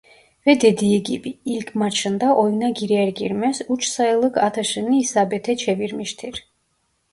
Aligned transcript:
Ve 0.47 0.61
dediği 0.61 1.03
gibi 1.03 1.37
ilk 1.45 1.75
maçında 1.75 2.35
oyuna 2.35 2.69
girer 2.69 3.07
girmez 3.07 3.61
üç 3.69 3.87
sayılık 3.87 4.37
atışını 4.37 4.95
isabete 4.95 5.57
çevirmiştir. 5.57 6.47